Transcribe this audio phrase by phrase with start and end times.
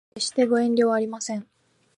[0.15, 1.47] 決してご遠慮はありません